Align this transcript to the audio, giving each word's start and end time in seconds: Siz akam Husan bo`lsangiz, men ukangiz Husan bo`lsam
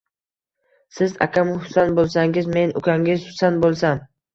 Siz 0.97 1.13
akam 1.27 1.53
Husan 1.59 1.95
bo`lsangiz, 2.03 2.51
men 2.59 2.77
ukangiz 2.85 3.33
Husan 3.33 3.67
bo`lsam 3.69 4.07